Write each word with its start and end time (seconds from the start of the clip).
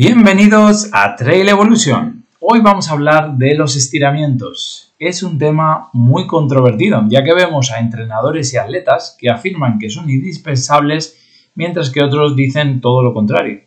Bienvenidos 0.00 0.90
a 0.92 1.16
Trail 1.16 1.48
Evolution. 1.48 2.24
Hoy 2.38 2.60
vamos 2.60 2.88
a 2.88 2.92
hablar 2.92 3.36
de 3.36 3.56
los 3.56 3.74
estiramientos. 3.74 4.94
Es 4.96 5.24
un 5.24 5.38
tema 5.38 5.90
muy 5.92 6.28
controvertido, 6.28 7.04
ya 7.08 7.24
que 7.24 7.34
vemos 7.34 7.72
a 7.72 7.80
entrenadores 7.80 8.54
y 8.54 8.58
atletas 8.58 9.16
que 9.18 9.28
afirman 9.28 9.80
que 9.80 9.90
son 9.90 10.08
indispensables, 10.08 11.18
mientras 11.56 11.90
que 11.90 12.04
otros 12.04 12.36
dicen 12.36 12.80
todo 12.80 13.02
lo 13.02 13.12
contrario. 13.12 13.62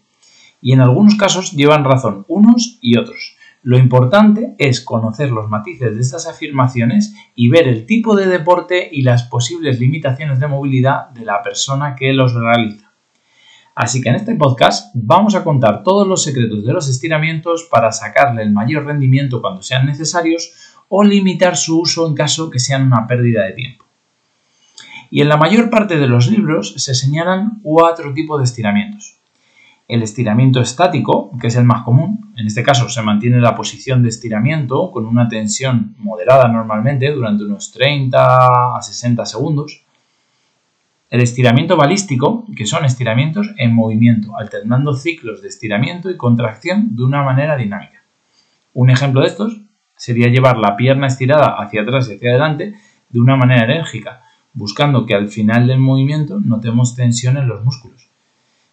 Y 0.61 0.71
en 0.71 0.79
algunos 0.79 1.15
casos 1.15 1.51
llevan 1.51 1.83
razón 1.83 2.23
unos 2.29 2.79
y 2.79 2.97
otros. 2.97 3.35
Lo 3.61 3.77
importante 3.77 4.55
es 4.57 4.79
conocer 4.79 5.31
los 5.31 5.49
matices 5.49 5.95
de 5.95 6.01
estas 6.01 6.27
afirmaciones 6.27 7.13
y 7.35 7.49
ver 7.49 7.67
el 7.67 7.85
tipo 7.85 8.15
de 8.15 8.27
deporte 8.27 8.87
y 8.89 9.01
las 9.01 9.23
posibles 9.23 9.81
limitaciones 9.81 10.39
de 10.39 10.47
movilidad 10.47 11.09
de 11.09 11.25
la 11.25 11.41
persona 11.43 11.93
que 11.93 12.13
los 12.13 12.33
realiza. 12.33 12.90
Así 13.75 14.01
que 14.01 14.09
en 14.09 14.15
este 14.15 14.35
podcast 14.35 14.91
vamos 14.93 15.33
a 15.35 15.43
contar 15.43 15.83
todos 15.83 16.07
los 16.07 16.23
secretos 16.23 16.65
de 16.65 16.73
los 16.73 16.89
estiramientos 16.89 17.67
para 17.71 17.91
sacarle 17.91 18.43
el 18.43 18.51
mayor 18.51 18.85
rendimiento 18.85 19.41
cuando 19.41 19.61
sean 19.61 19.85
necesarios 19.85 20.51
o 20.89 21.03
limitar 21.03 21.55
su 21.55 21.79
uso 21.79 22.05
en 22.07 22.13
caso 22.13 22.49
que 22.49 22.59
sean 22.59 22.85
una 22.85 23.07
pérdida 23.07 23.45
de 23.45 23.53
tiempo. 23.53 23.85
Y 25.09 25.21
en 25.21 25.29
la 25.29 25.37
mayor 25.37 25.69
parte 25.69 25.97
de 25.97 26.07
los 26.07 26.29
libros 26.29 26.73
se 26.77 26.95
señalan 26.95 27.59
cuatro 27.63 28.13
tipos 28.13 28.39
de 28.39 28.45
estiramientos. 28.45 29.17
El 29.87 30.03
estiramiento 30.03 30.61
estático, 30.61 31.31
que 31.39 31.47
es 31.47 31.55
el 31.55 31.65
más 31.65 31.83
común, 31.83 32.33
en 32.37 32.47
este 32.47 32.63
caso 32.63 32.87
se 32.87 33.01
mantiene 33.01 33.41
la 33.41 33.55
posición 33.55 34.03
de 34.03 34.09
estiramiento 34.09 34.89
con 34.89 35.05
una 35.05 35.27
tensión 35.27 35.95
moderada 35.97 36.47
normalmente 36.47 37.11
durante 37.11 37.43
unos 37.43 37.71
30 37.71 38.77
a 38.77 38.81
60 38.81 39.25
segundos. 39.25 39.85
El 41.11 41.19
estiramiento 41.19 41.75
balístico, 41.75 42.45
que 42.55 42.65
son 42.65 42.85
estiramientos 42.85 43.49
en 43.57 43.75
movimiento, 43.75 44.31
alternando 44.37 44.95
ciclos 44.95 45.41
de 45.41 45.49
estiramiento 45.49 46.09
y 46.09 46.15
contracción 46.15 46.95
de 46.95 47.03
una 47.03 47.21
manera 47.21 47.57
dinámica. 47.57 48.05
Un 48.73 48.89
ejemplo 48.89 49.19
de 49.19 49.27
estos 49.27 49.59
sería 49.97 50.29
llevar 50.29 50.57
la 50.57 50.77
pierna 50.77 51.07
estirada 51.07 51.57
hacia 51.61 51.81
atrás 51.81 52.07
y 52.07 52.15
hacia 52.15 52.29
adelante 52.29 52.75
de 53.09 53.19
una 53.19 53.35
manera 53.35 53.65
enérgica, 53.65 54.21
buscando 54.53 55.05
que 55.05 55.13
al 55.13 55.27
final 55.27 55.67
del 55.67 55.79
movimiento 55.79 56.39
notemos 56.39 56.95
tensión 56.95 57.35
en 57.35 57.49
los 57.49 57.61
músculos. 57.61 58.07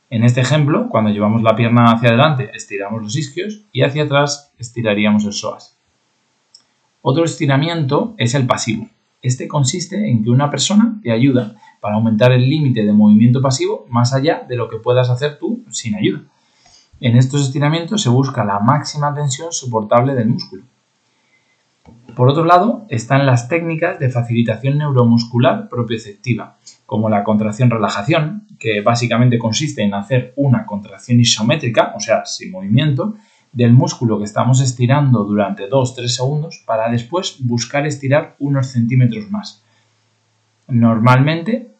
En 0.08 0.22
este 0.22 0.40
ejemplo, 0.40 0.88
cuando 0.88 1.10
llevamos 1.10 1.42
la 1.42 1.56
pierna 1.56 1.90
hacia 1.90 2.10
adelante, 2.10 2.52
estiramos 2.54 3.02
los 3.02 3.16
isquios 3.16 3.62
y 3.72 3.82
hacia 3.82 4.04
atrás 4.04 4.52
estiraríamos 4.58 5.24
el 5.24 5.32
psoas. 5.32 5.76
Otro 7.02 7.24
estiramiento 7.24 8.14
es 8.16 8.36
el 8.36 8.46
pasivo. 8.46 8.88
Este 9.22 9.48
consiste 9.48 10.08
en 10.08 10.22
que 10.22 10.30
una 10.30 10.48
persona 10.52 11.00
te 11.02 11.10
ayuda 11.10 11.56
para 11.80 11.96
aumentar 11.96 12.32
el 12.32 12.48
límite 12.48 12.84
de 12.84 12.92
movimiento 12.92 13.40
pasivo 13.40 13.86
más 13.88 14.12
allá 14.12 14.44
de 14.48 14.56
lo 14.56 14.68
que 14.68 14.78
puedas 14.78 15.10
hacer 15.10 15.38
tú 15.38 15.64
sin 15.70 15.94
ayuda. 15.94 16.22
En 17.00 17.16
estos 17.16 17.42
estiramientos 17.42 18.02
se 18.02 18.08
busca 18.08 18.44
la 18.44 18.58
máxima 18.58 19.14
tensión 19.14 19.52
soportable 19.52 20.14
del 20.14 20.28
músculo. 20.28 20.64
Por 22.16 22.28
otro 22.28 22.44
lado, 22.44 22.84
están 22.88 23.26
las 23.26 23.48
técnicas 23.48 24.00
de 24.00 24.10
facilitación 24.10 24.78
neuromuscular 24.78 25.68
propioceptiva, 25.68 26.58
como 26.84 27.08
la 27.08 27.22
contracción-relajación, 27.22 28.48
que 28.58 28.80
básicamente 28.80 29.38
consiste 29.38 29.82
en 29.82 29.94
hacer 29.94 30.32
una 30.34 30.66
contracción 30.66 31.20
isométrica, 31.20 31.92
o 31.94 32.00
sea, 32.00 32.24
sin 32.24 32.50
movimiento, 32.50 33.14
del 33.52 33.72
músculo 33.72 34.18
que 34.18 34.24
estamos 34.24 34.60
estirando 34.60 35.22
durante 35.22 35.70
2-3 35.70 36.08
segundos 36.08 36.62
para 36.66 36.90
después 36.90 37.36
buscar 37.40 37.86
estirar 37.86 38.34
unos 38.40 38.66
centímetros 38.66 39.30
más. 39.30 39.64
Normalmente, 40.68 41.70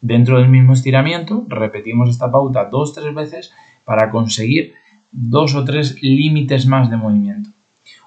dentro 0.00 0.38
del 0.38 0.48
mismo 0.48 0.74
estiramiento, 0.74 1.46
repetimos 1.48 2.10
esta 2.10 2.30
pauta 2.30 2.70
2-3 2.70 3.14
veces 3.14 3.52
para 3.84 4.10
conseguir 4.10 4.74
2 5.12 5.54
o 5.54 5.64
3 5.64 6.02
límites 6.02 6.66
más 6.66 6.90
de 6.90 6.96
movimiento. 6.96 7.50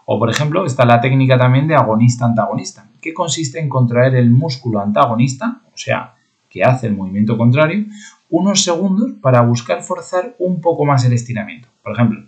O 0.05 0.19
por 0.19 0.29
ejemplo, 0.29 0.65
está 0.65 0.85
la 0.85 1.01
técnica 1.01 1.37
también 1.37 1.67
de 1.67 1.75
agonista-antagonista, 1.75 2.87
que 3.01 3.13
consiste 3.13 3.59
en 3.59 3.67
contraer 3.67 4.15
el 4.15 4.29
músculo 4.29 4.79
antagonista, 4.79 5.61
o 5.73 5.77
sea, 5.77 6.13
que 6.49 6.63
hace 6.63 6.87
el 6.87 6.95
movimiento 6.95 7.37
contrario, 7.37 7.85
unos 8.29 8.63
segundos 8.63 9.11
para 9.21 9.41
buscar 9.41 9.81
forzar 9.81 10.35
un 10.39 10.61
poco 10.61 10.85
más 10.85 11.03
el 11.03 11.13
estiramiento. 11.13 11.67
Por 11.81 11.93
ejemplo, 11.93 12.23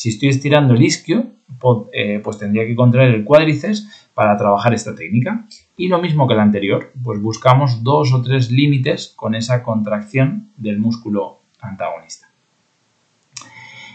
si 0.00 0.08
estoy 0.08 0.30
estirando 0.30 0.72
el 0.72 0.82
isquio, 0.82 1.26
eh, 1.92 2.22
pues 2.24 2.38
tendría 2.38 2.64
que 2.66 2.74
contraer 2.74 3.14
el 3.14 3.22
cuádriceps 3.22 4.08
para 4.14 4.34
trabajar 4.34 4.72
esta 4.72 4.94
técnica. 4.94 5.44
Y 5.76 5.88
lo 5.88 6.00
mismo 6.00 6.26
que 6.26 6.34
la 6.34 6.42
anterior, 6.42 6.90
pues 7.04 7.20
buscamos 7.20 7.84
dos 7.84 8.14
o 8.14 8.22
tres 8.22 8.50
límites 8.50 9.12
con 9.14 9.34
esa 9.34 9.62
contracción 9.62 10.52
del 10.56 10.78
músculo 10.78 11.40
antagonista. 11.60 12.30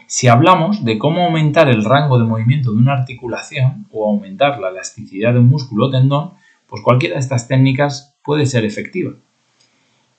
Si 0.05 0.27
hablamos 0.27 0.85
de 0.85 0.99
cómo 0.99 1.25
aumentar 1.25 1.69
el 1.69 1.83
rango 1.83 2.19
de 2.19 2.25
movimiento 2.25 2.71
de 2.71 2.77
una 2.77 2.93
articulación 2.93 3.87
o 3.89 4.07
aumentar 4.07 4.59
la 4.59 4.69
elasticidad 4.69 5.33
de 5.33 5.39
un 5.39 5.49
músculo 5.49 5.87
o 5.87 5.89
tendón, 5.89 6.33
pues 6.67 6.83
cualquiera 6.83 7.15
de 7.15 7.21
estas 7.21 7.47
técnicas 7.47 8.15
puede 8.23 8.45
ser 8.45 8.63
efectiva. 8.63 9.13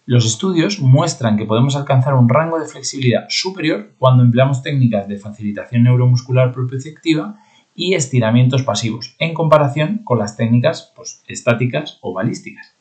Los 0.08 0.24
estudios 0.24 0.78
muestran 0.78 1.36
que 1.36 1.46
podemos 1.46 1.74
alcanzar 1.74 2.14
un 2.14 2.28
rango 2.28 2.60
de 2.60 2.68
flexibilidad 2.68 3.26
superior 3.28 3.90
cuando 3.98 4.22
empleamos 4.22 4.62
técnicas 4.62 5.08
de 5.08 5.18
facilitación 5.18 5.82
neuromuscular 5.82 6.52
propioceptiva 6.52 7.40
y 7.74 7.94
estiramientos 7.94 8.62
pasivos, 8.62 9.16
en 9.18 9.34
comparación 9.34 10.02
con 10.04 10.20
las 10.20 10.36
técnicas 10.36 10.92
pues, 10.94 11.24
estáticas 11.26 11.98
o 12.02 12.12
balísticas. 12.12 12.72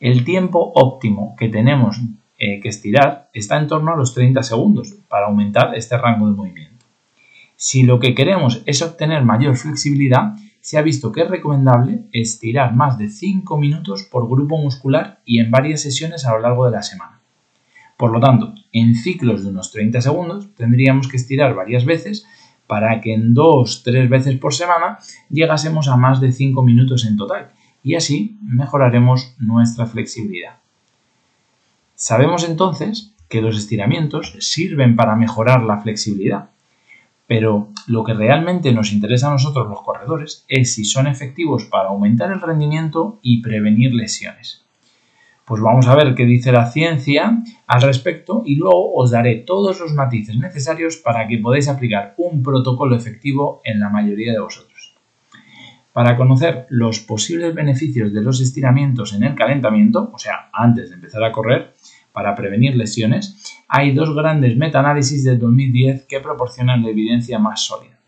El 0.00 0.24
tiempo 0.24 0.72
óptimo 0.74 1.36
que 1.38 1.50
tenemos 1.50 2.00
eh, 2.38 2.58
que 2.58 2.70
estirar 2.70 3.28
está 3.34 3.58
en 3.58 3.68
torno 3.68 3.92
a 3.92 3.96
los 3.96 4.14
30 4.14 4.42
segundos 4.44 4.94
para 5.10 5.26
aumentar 5.26 5.74
este 5.74 5.98
rango 5.98 6.26
de 6.26 6.34
movimiento. 6.34 6.86
Si 7.54 7.82
lo 7.82 8.00
que 8.00 8.14
queremos 8.14 8.62
es 8.64 8.80
obtener 8.80 9.22
mayor 9.24 9.56
flexibilidad, 9.56 10.34
se 10.64 10.78
ha 10.78 10.82
visto 10.82 11.12
que 11.12 11.20
es 11.20 11.28
recomendable 11.28 12.04
estirar 12.10 12.74
más 12.74 12.96
de 12.96 13.10
5 13.10 13.58
minutos 13.58 14.08
por 14.10 14.26
grupo 14.26 14.56
muscular 14.56 15.20
y 15.26 15.38
en 15.38 15.50
varias 15.50 15.82
sesiones 15.82 16.24
a 16.24 16.32
lo 16.32 16.38
largo 16.38 16.64
de 16.64 16.70
la 16.70 16.82
semana. 16.82 17.20
Por 17.98 18.10
lo 18.10 18.18
tanto, 18.18 18.54
en 18.72 18.94
ciclos 18.94 19.42
de 19.42 19.50
unos 19.50 19.70
30 19.72 20.00
segundos 20.00 20.48
tendríamos 20.56 21.06
que 21.06 21.18
estirar 21.18 21.54
varias 21.54 21.84
veces 21.84 22.26
para 22.66 23.02
que 23.02 23.12
en 23.12 23.34
2-3 23.34 24.08
veces 24.08 24.38
por 24.38 24.54
semana 24.54 25.00
llegásemos 25.28 25.86
a 25.88 25.98
más 25.98 26.18
de 26.22 26.32
5 26.32 26.62
minutos 26.62 27.04
en 27.04 27.18
total 27.18 27.50
y 27.82 27.96
así 27.96 28.38
mejoraremos 28.40 29.34
nuestra 29.38 29.84
flexibilidad. 29.84 30.60
Sabemos 31.94 32.42
entonces 32.48 33.12
que 33.28 33.42
los 33.42 33.58
estiramientos 33.58 34.34
sirven 34.38 34.96
para 34.96 35.14
mejorar 35.14 35.62
la 35.62 35.82
flexibilidad, 35.82 36.48
pero 37.26 37.68
lo 37.86 38.04
que 38.04 38.14
realmente 38.14 38.72
nos 38.72 38.92
interesa 38.92 39.28
a 39.28 39.32
nosotros 39.32 39.68
los 39.68 39.82
corredores 39.82 40.44
es 40.48 40.74
si 40.74 40.84
son 40.84 41.06
efectivos 41.06 41.64
para 41.64 41.88
aumentar 41.88 42.30
el 42.30 42.40
rendimiento 42.40 43.18
y 43.22 43.40
prevenir 43.42 43.94
lesiones. 43.94 44.64
Pues 45.44 45.60
vamos 45.60 45.86
a 45.86 45.94
ver 45.94 46.14
qué 46.14 46.24
dice 46.24 46.52
la 46.52 46.70
ciencia 46.70 47.42
al 47.66 47.82
respecto 47.82 48.42
y 48.46 48.56
luego 48.56 48.94
os 48.94 49.10
daré 49.10 49.36
todos 49.36 49.78
los 49.78 49.92
matices 49.92 50.36
necesarios 50.38 50.96
para 50.96 51.28
que 51.28 51.38
podáis 51.38 51.68
aplicar 51.68 52.14
un 52.16 52.42
protocolo 52.42 52.96
efectivo 52.96 53.60
en 53.64 53.80
la 53.80 53.90
mayoría 53.90 54.32
de 54.32 54.40
vosotros. 54.40 54.94
Para 55.92 56.16
conocer 56.16 56.66
los 56.70 56.98
posibles 57.00 57.54
beneficios 57.54 58.12
de 58.12 58.22
los 58.22 58.40
estiramientos 58.40 59.12
en 59.12 59.22
el 59.22 59.34
calentamiento, 59.34 60.10
o 60.12 60.18
sea, 60.18 60.48
antes 60.52 60.88
de 60.88 60.96
empezar 60.96 61.22
a 61.22 61.30
correr, 61.30 61.74
para 62.12 62.34
prevenir 62.34 62.74
lesiones, 62.76 63.63
hay 63.76 63.90
dos 63.90 64.14
grandes 64.14 64.56
metaanálisis 64.56 65.24
de 65.24 65.36
2010 65.36 66.04
que 66.04 66.20
proporcionan 66.20 66.84
la 66.84 66.90
evidencia 66.90 67.40
más 67.40 67.64
sólida. 67.64 67.98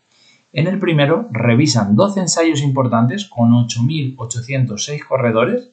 En 0.53 0.65
el 0.65 0.79
primero 0.79 1.27
revisan 1.29 1.93
12 1.93 2.21
ensayos 2.21 2.61
importantes 2.61 3.25
con 3.25 3.51
8.806 3.51 5.05
corredores 5.05 5.71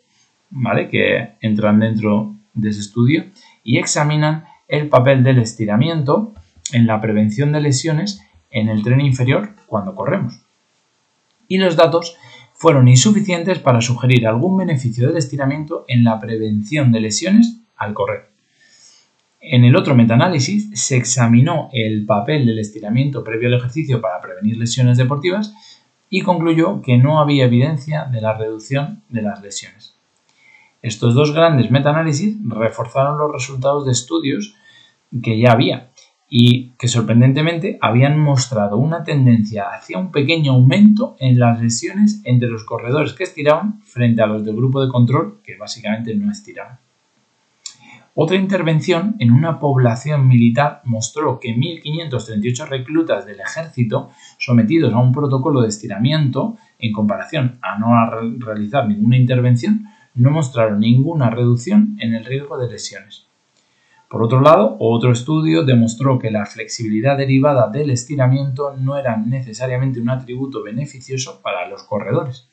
¿vale? 0.50 0.88
que 0.88 1.34
entran 1.40 1.78
dentro 1.78 2.34
de 2.54 2.70
ese 2.70 2.80
estudio 2.80 3.26
y 3.62 3.78
examinan 3.78 4.46
el 4.66 4.88
papel 4.88 5.22
del 5.22 5.38
estiramiento 5.38 6.34
en 6.72 6.88
la 6.88 7.00
prevención 7.00 7.52
de 7.52 7.60
lesiones 7.60 8.20
en 8.50 8.70
el 8.70 8.82
tren 8.82 9.00
inferior 9.00 9.50
cuando 9.66 9.94
corremos. 9.94 10.40
Y 11.46 11.58
los 11.58 11.76
datos 11.76 12.16
fueron 12.52 12.88
insuficientes 12.88 13.60
para 13.60 13.80
sugerir 13.80 14.26
algún 14.26 14.56
beneficio 14.56 15.06
del 15.06 15.18
estiramiento 15.18 15.84
en 15.86 16.02
la 16.02 16.18
prevención 16.18 16.90
de 16.90 17.00
lesiones 17.00 17.60
al 17.76 17.94
correr. 17.94 18.33
En 19.46 19.62
el 19.64 19.76
otro 19.76 19.94
metaanálisis 19.94 20.70
se 20.72 20.96
examinó 20.96 21.68
el 21.74 22.06
papel 22.06 22.46
del 22.46 22.58
estiramiento 22.58 23.22
previo 23.22 23.48
al 23.48 23.54
ejercicio 23.54 24.00
para 24.00 24.18
prevenir 24.22 24.56
lesiones 24.56 24.96
deportivas 24.96 25.54
y 26.08 26.22
concluyó 26.22 26.80
que 26.80 26.96
no 26.96 27.20
había 27.20 27.44
evidencia 27.44 28.06
de 28.06 28.22
la 28.22 28.38
reducción 28.38 29.02
de 29.10 29.20
las 29.20 29.42
lesiones. 29.42 29.96
Estos 30.80 31.14
dos 31.14 31.34
grandes 31.34 31.70
metaanálisis 31.70 32.38
reforzaron 32.42 33.18
los 33.18 33.30
resultados 33.30 33.84
de 33.84 33.92
estudios 33.92 34.54
que 35.22 35.38
ya 35.38 35.52
había 35.52 35.90
y 36.26 36.70
que 36.78 36.88
sorprendentemente 36.88 37.76
habían 37.82 38.18
mostrado 38.18 38.78
una 38.78 39.04
tendencia 39.04 39.64
hacia 39.64 39.98
un 39.98 40.10
pequeño 40.10 40.52
aumento 40.52 41.16
en 41.18 41.38
las 41.38 41.60
lesiones 41.60 42.22
entre 42.24 42.48
los 42.48 42.64
corredores 42.64 43.12
que 43.12 43.24
estiraban 43.24 43.82
frente 43.82 44.22
a 44.22 44.26
los 44.26 44.42
del 44.42 44.56
grupo 44.56 44.82
de 44.82 44.90
control 44.90 45.42
que 45.44 45.56
básicamente 45.56 46.14
no 46.14 46.32
estiraban. 46.32 46.78
Otra 48.16 48.36
intervención 48.36 49.16
en 49.18 49.32
una 49.32 49.58
población 49.58 50.28
militar 50.28 50.82
mostró 50.84 51.40
que 51.40 51.48
1.538 51.48 52.68
reclutas 52.68 53.26
del 53.26 53.40
ejército 53.40 54.10
sometidos 54.38 54.94
a 54.94 54.98
un 54.98 55.10
protocolo 55.10 55.62
de 55.62 55.68
estiramiento 55.68 56.56
en 56.78 56.92
comparación 56.92 57.58
a 57.60 57.76
no 57.76 57.88
realizar 58.38 58.86
ninguna 58.86 59.16
intervención 59.16 59.86
no 60.14 60.30
mostraron 60.30 60.78
ninguna 60.78 61.28
reducción 61.30 61.96
en 61.98 62.14
el 62.14 62.24
riesgo 62.24 62.56
de 62.56 62.70
lesiones. 62.70 63.26
Por 64.08 64.22
otro 64.22 64.40
lado, 64.40 64.76
otro 64.78 65.10
estudio 65.10 65.64
demostró 65.64 66.20
que 66.20 66.30
la 66.30 66.46
flexibilidad 66.46 67.18
derivada 67.18 67.68
del 67.68 67.90
estiramiento 67.90 68.76
no 68.76 68.96
era 68.96 69.16
necesariamente 69.16 70.00
un 70.00 70.10
atributo 70.10 70.62
beneficioso 70.62 71.40
para 71.42 71.68
los 71.68 71.82
corredores. 71.82 72.48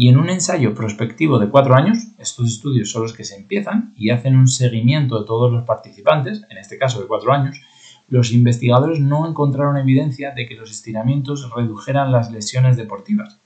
Y 0.00 0.06
en 0.06 0.16
un 0.16 0.30
ensayo 0.30 0.76
prospectivo 0.76 1.40
de 1.40 1.48
cuatro 1.48 1.74
años, 1.74 1.98
estos 2.18 2.46
estudios 2.46 2.88
son 2.88 3.02
los 3.02 3.12
que 3.12 3.24
se 3.24 3.34
empiezan 3.34 3.92
y 3.96 4.10
hacen 4.10 4.36
un 4.36 4.46
seguimiento 4.46 5.18
de 5.18 5.26
todos 5.26 5.50
los 5.50 5.64
participantes, 5.64 6.44
en 6.50 6.56
este 6.56 6.78
caso 6.78 7.00
de 7.00 7.08
cuatro 7.08 7.32
años, 7.32 7.60
los 8.06 8.30
investigadores 8.30 9.00
no 9.00 9.28
encontraron 9.28 9.76
evidencia 9.76 10.30
de 10.30 10.46
que 10.46 10.54
los 10.54 10.70
estiramientos 10.70 11.52
redujeran 11.52 12.12
las 12.12 12.30
lesiones 12.30 12.76
deportivas. 12.76 13.40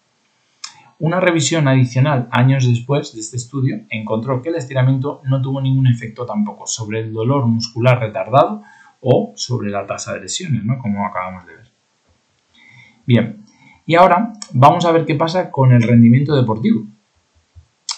Una 0.99 1.21
revisión 1.21 1.69
adicional 1.69 2.29
años 2.31 2.69
después 2.69 3.15
de 3.15 3.21
este 3.21 3.39
estudio 3.39 3.87
encontró 3.89 4.43
que 4.43 4.51
el 4.51 4.57
estiramiento 4.57 5.23
no 5.25 5.41
tuvo 5.41 5.59
ningún 5.59 5.87
efecto 5.87 6.27
tampoco 6.27 6.67
sobre 6.67 7.01
el 7.01 7.15
dolor 7.15 7.47
muscular 7.47 7.99
retardado 7.99 8.63
o 9.01 9.33
sobre 9.37 9.71
la 9.71 9.87
tasa 9.87 10.13
de 10.13 10.21
lesiones, 10.21 10.63
¿no? 10.65 10.77
como 10.77 11.07
acabamos 11.07 11.47
de 11.47 11.57
ver. 11.57 11.73
Bien, 13.07 13.42
y 13.87 13.95
ahora 13.97 14.35
vamos 14.53 14.85
a 14.85 14.93
ver 14.93 15.05
qué 15.05 15.15
pasa 15.15 15.51
con 15.51 15.73
el 15.73 15.83
rendimiento 15.83 16.35
deportivo. 16.37 16.87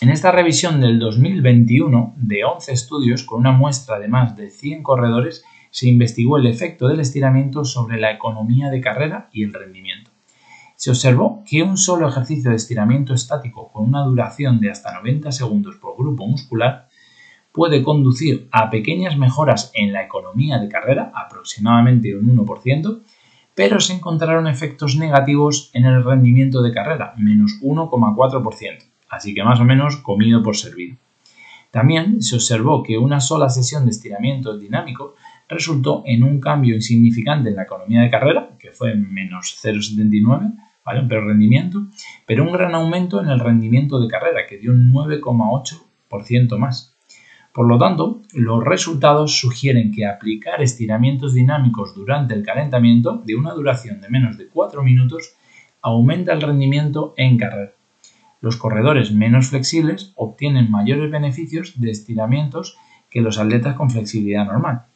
En 0.00 0.10
esta 0.10 0.32
revisión 0.32 0.81
del 0.81 0.98
2021 0.98 2.14
de 2.16 2.44
11 2.44 2.72
estudios 2.72 3.22
con 3.22 3.40
una 3.40 3.52
muestra 3.52 3.98
de 3.98 4.08
más 4.08 4.36
de 4.36 4.50
100 4.50 4.82
corredores 4.82 5.44
se 5.70 5.88
investigó 5.88 6.36
el 6.36 6.46
efecto 6.46 6.88
del 6.88 7.00
estiramiento 7.00 7.64
sobre 7.64 7.98
la 7.98 8.12
economía 8.12 8.70
de 8.70 8.81
carrera 8.81 9.28
y 9.32 9.44
el 9.44 9.52
rendimiento. 9.52 10.10
Se 10.76 10.90
observó 10.90 11.42
que 11.48 11.62
un 11.62 11.76
solo 11.76 12.08
ejercicio 12.08 12.50
de 12.50 12.56
estiramiento 12.56 13.14
estático 13.14 13.70
con 13.72 13.88
una 13.88 14.02
duración 14.02 14.60
de 14.60 14.70
hasta 14.70 14.92
90 14.92 15.32
segundos 15.32 15.76
por 15.76 15.96
grupo 15.96 16.26
muscular 16.26 16.88
puede 17.52 17.82
conducir 17.82 18.48
a 18.50 18.69
pequeñas 18.69 19.16
mejoras 19.16 19.70
en 19.75 19.92
la 19.92 20.02
economía 20.02 20.58
de 20.58 20.69
carrera, 20.69 21.12
aproximadamente 21.14 22.16
un 22.16 22.37
1%, 22.37 23.02
pero 23.54 23.80
se 23.80 23.94
encontraron 23.94 24.46
efectos 24.46 24.96
negativos 24.96 25.70
en 25.74 25.84
el 25.84 26.04
rendimiento 26.04 26.62
de 26.62 26.72
carrera, 26.72 27.14
menos 27.16 27.60
1,4%, 27.62 28.84
así 29.08 29.34
que 29.34 29.44
más 29.44 29.60
o 29.60 29.64
menos 29.64 29.96
comido 29.98 30.42
por 30.42 30.56
servido. 30.56 30.96
También 31.70 32.22
se 32.22 32.36
observó 32.36 32.82
que 32.82 32.98
una 32.98 33.20
sola 33.20 33.48
sesión 33.48 33.84
de 33.84 33.90
estiramiento 33.90 34.56
dinámico 34.56 35.14
resultó 35.48 36.02
en 36.06 36.22
un 36.22 36.40
cambio 36.40 36.74
insignificante 36.74 37.50
en 37.50 37.56
la 37.56 37.64
economía 37.64 38.02
de 38.02 38.10
carrera, 38.10 38.50
que 38.58 38.70
fue 38.70 38.94
menos 38.94 39.58
0,79, 39.62 40.52
¿vale? 40.84 41.00
Un 41.00 41.08
peor 41.08 41.26
rendimiento, 41.26 41.86
pero 42.26 42.44
un 42.44 42.52
gran 42.52 42.74
aumento 42.74 43.20
en 43.20 43.28
el 43.28 43.40
rendimiento 43.40 44.00
de 44.00 44.08
carrera, 44.08 44.46
que 44.48 44.58
dio 44.58 44.70
un 44.70 44.92
9,8% 44.92 46.58
más. 46.58 46.94
Por 47.54 47.68
lo 47.68 47.78
tanto, 47.78 48.20
los 48.32 48.64
resultados 48.64 49.38
sugieren 49.38 49.92
que 49.92 50.06
aplicar 50.06 50.60
estiramientos 50.60 51.34
dinámicos 51.34 51.94
durante 51.94 52.34
el 52.34 52.42
calentamiento 52.42 53.22
de 53.24 53.36
una 53.36 53.52
duración 53.52 54.00
de 54.00 54.08
menos 54.08 54.36
de 54.36 54.48
4 54.48 54.82
minutos 54.82 55.36
aumenta 55.80 56.32
el 56.32 56.42
rendimiento 56.42 57.14
en 57.16 57.38
carrera. 57.38 57.70
Los 58.40 58.56
corredores 58.56 59.12
menos 59.12 59.50
flexibles 59.50 60.12
obtienen 60.16 60.68
mayores 60.68 61.12
beneficios 61.12 61.80
de 61.80 61.92
estiramientos 61.92 62.76
que 63.08 63.20
los 63.20 63.38
atletas 63.38 63.76
con 63.76 63.88
flexibilidad 63.88 64.46
normal. 64.46 64.86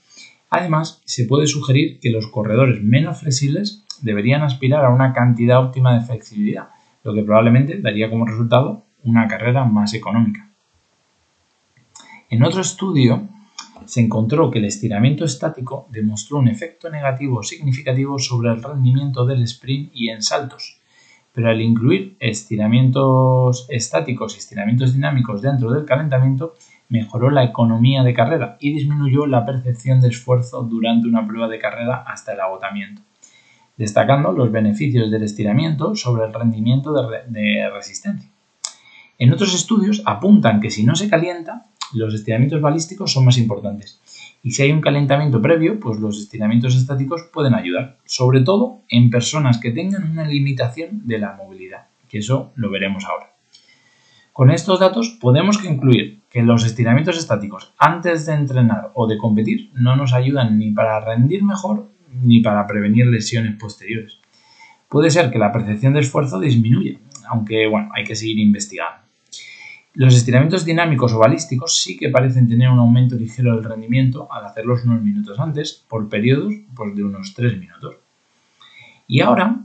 Además, 0.51 1.01
se 1.05 1.27
puede 1.27 1.47
sugerir 1.47 2.01
que 2.01 2.11
los 2.11 2.27
corredores 2.27 2.83
menos 2.83 3.21
flexibles 3.21 3.85
deberían 4.03 4.43
aspirar 4.43 4.85
a 4.85 4.91
una 4.91 5.13
cantidad 5.13 5.63
óptima 5.63 5.95
de 5.95 6.05
flexibilidad, 6.05 6.71
lo 7.05 7.15
que 7.15 7.23
probablemente 7.23 7.81
daría 7.81 8.11
como 8.11 8.27
resultado 8.27 8.85
una 9.05 9.29
carrera 9.29 9.65
más 9.65 9.95
económica. 9.95 10.48
En 12.31 12.43
otro 12.43 12.61
estudio 12.61 13.27
se 13.87 14.03
encontró 14.03 14.51
que 14.51 14.59
el 14.59 14.67
estiramiento 14.67 15.25
estático 15.25 15.89
demostró 15.91 16.39
un 16.39 16.49
efecto 16.49 16.91
negativo 16.91 17.43
significativo 17.43 18.19
sobre 18.19 18.51
el 18.51 18.63
rendimiento 18.63 19.25
del 19.25 19.43
sprint 19.45 19.91
y 19.95 20.11
en 20.11 20.21
saltos, 20.21 20.79
pero 21.33 21.49
al 21.49 21.63
incluir 21.63 22.17
estiramientos 22.21 23.67
estáticos 23.71 24.35
y 24.35 24.41
estiramientos 24.41 24.93
dinámicos 24.93 25.41
dentro 25.41 25.71
del 25.71 25.87
calentamiento, 25.87 26.55
mejoró 26.91 27.31
la 27.31 27.45
economía 27.45 28.03
de 28.03 28.13
carrera 28.13 28.59
y 28.61 28.75
disminuyó 28.75 29.27
la 29.27 29.47
percepción 29.47 30.01
de 30.03 30.09
esfuerzo 30.09 30.63
durante 30.65 31.09
una 31.09 31.27
prueba 31.27 31.49
de 31.49 31.59
carrera 31.59 32.05
hasta 32.07 32.35
el 32.35 32.41
agotamiento, 32.41 33.01
destacando 33.79 34.33
los 34.33 34.53
beneficios 34.53 35.11
del 35.11 35.23
estiramiento 35.23 35.95
sobre 35.95 36.27
el 36.27 36.35
rendimiento 36.35 36.93
de, 36.93 37.71
resistencia. 37.71 38.31
En 39.19 39.33
otros 39.33 39.55
estudios 39.55 40.03
apuntan 40.05 40.61
que 40.61 40.71
si 40.71 40.85
no 40.85 40.95
se 40.95 41.09
calienta, 41.09 41.68
los 41.95 42.15
estiramientos 42.15 42.61
balísticos 42.61 43.13
son 43.13 43.25
más 43.25 43.39
importantes. 43.39 44.01
Y 44.43 44.53
si 44.53 44.63
hay 44.63 44.73
un 44.73 44.81
calentamiento 44.81 45.43
previo, 45.43 45.81
pues 45.81 45.99
los 45.99 46.19
estiramientos 46.19 46.77
estáticos 46.77 47.29
pueden 47.33 47.55
ayudar, 47.55 47.99
sobre 48.05 48.41
todo 48.41 48.83
en 48.89 49.11
personas 49.11 49.59
que 49.59 49.73
tengan 49.73 50.11
una 50.11 50.27
limitación 50.27 51.07
de 51.07 51.19
la 51.19 51.35
movilidad, 51.35 51.89
que 52.09 52.19
eso 52.19 52.53
lo 52.55 52.71
veremos 52.71 53.05
ahora. 53.05 53.33
Con 54.33 54.51
estos 54.51 54.79
datos 54.79 55.19
podemos 55.21 55.59
concluir 55.59 56.21
que 56.31 56.43
los 56.43 56.65
estiramientos 56.65 57.19
estáticos 57.19 57.73
antes 57.77 58.27
de 58.27 58.35
entrenar 58.35 58.93
o 58.95 59.09
de 59.09 59.19
competir 59.19 59.71
no 59.75 59.97
nos 59.97 60.13
ayudan 60.13 60.59
ni 60.59 60.71
para 60.71 61.01
rendir 61.01 61.43
mejor 61.43 61.91
ni 62.23 62.41
para 62.41 62.67
prevenir 62.67 63.07
lesiones 63.07 63.57
posteriores. 63.59 64.19
Puede 64.89 65.11
ser 65.11 65.31
que 65.31 65.39
la 65.39 65.53
percepción 65.53 65.93
de 65.93 66.01
esfuerzo 66.01 66.39
disminuya, 66.39 66.99
aunque 67.29 67.67
bueno, 67.67 67.91
hay 67.95 68.05
que 68.05 68.15
seguir 68.15 68.39
investigando. 68.39 69.08
Los 69.99 70.15
estiramientos 70.15 70.65
dinámicos 70.65 71.13
o 71.13 71.19
balísticos 71.19 71.83
sí 71.83 71.97
que 71.97 72.09
parecen 72.09 72.49
tener 72.49 72.71
un 72.71 72.79
aumento 72.79 73.17
ligero 73.17 73.55
del 73.55 73.65
rendimiento 73.65 74.33
al 74.33 74.47
hacerlos 74.47 74.85
unos 74.85 75.03
minutos 75.03 75.41
antes, 75.41 75.85
por 75.89 76.09
periodos 76.09 76.55
pues, 76.75 76.95
de 76.95 77.03
unos 77.03 77.35
3 77.35 77.59
minutos. 77.59 77.97
Y 79.09 79.23
ahora 79.23 79.57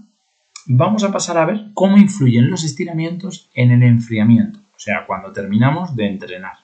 vamos 0.65 1.03
a 1.03 1.12
pasar 1.12 1.38
a 1.38 1.46
ver 1.46 1.67
cómo 1.75 1.98
influyen 1.98 2.50
los 2.50 2.63
estiramientos 2.63 3.51
en 3.53 3.69
el 3.69 3.84
enfriamiento 3.84 4.63
o 4.75 4.79
sea, 4.86 5.05
cuando 5.05 5.31
terminamos 5.31 5.96
de 5.96 6.07
entrenar. 6.07 6.55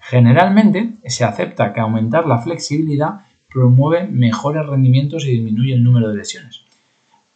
Generalmente 0.00 0.96
se 1.06 1.24
acepta 1.24 1.72
que 1.72 1.80
aumentar 1.80 2.26
la 2.26 2.38
flexibilidad 2.38 3.20
promueve 3.48 4.06
mejores 4.06 4.66
rendimientos 4.66 5.24
y 5.24 5.30
disminuye 5.30 5.72
el 5.72 5.84
número 5.84 6.08
de 6.08 6.16
lesiones. 6.16 6.66